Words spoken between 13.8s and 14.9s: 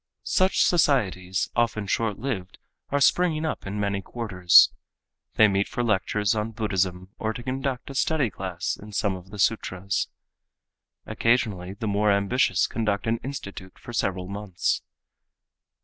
several months.